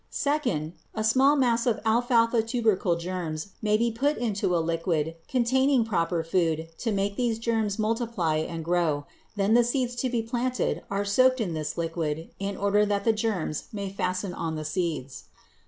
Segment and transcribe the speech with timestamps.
[0.09, 5.85] Second, a small mass of alfalfa tubercle germs may be put into a liquid containing
[5.85, 10.81] proper food to make these germs multiply and grow; then the seeds to be planted
[10.89, 15.25] are soaked in this liquid in order that the germs may fasten on the seeds.